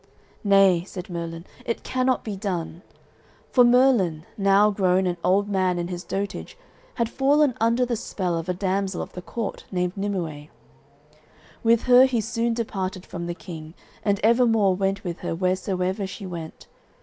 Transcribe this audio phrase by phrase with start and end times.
[0.43, 2.81] "Nay," said Merlin, "it cannot be done."
[3.51, 6.57] For Merlin, now grown an old man in his dotage,
[6.95, 10.47] had fallen under the spell of a damsel of the court named Nimue.
[11.61, 16.25] With her he soon departed from the King, and evermore went with her wheresoever she
[16.25, 16.65] went.